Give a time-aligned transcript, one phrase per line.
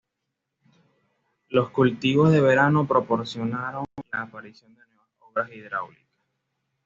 [1.49, 3.51] Los cultivos de verano propiciaron
[4.11, 6.07] la aparición de nuevas obras hidráulicas.